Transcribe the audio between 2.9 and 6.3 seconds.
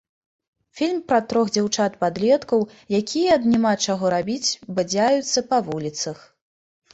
якія ад няма чаго рабіць бадзяюцца па вуліцах.